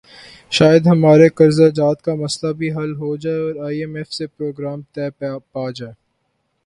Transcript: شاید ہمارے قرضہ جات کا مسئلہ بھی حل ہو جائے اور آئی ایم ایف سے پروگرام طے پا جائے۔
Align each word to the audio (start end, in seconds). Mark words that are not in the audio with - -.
شاید 0.51 0.87
ہمارے 0.87 1.27
قرضہ 1.29 1.67
جات 1.75 2.01
کا 2.01 2.15
مسئلہ 2.15 2.51
بھی 2.53 2.71
حل 2.71 2.91
ہو 2.95 3.15
جائے 3.15 3.39
اور 3.39 3.65
آئی 3.65 3.79
ایم 3.79 3.95
ایف 3.95 4.11
سے 4.13 4.27
پروگرام 4.27 4.81
طے 4.93 5.09
پا 5.51 5.69
جائے۔ 5.71 5.93